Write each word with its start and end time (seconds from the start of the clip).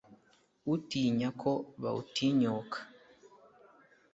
utinya 0.73 1.29
ko 1.41 1.51
bawutinyuka 1.81 2.77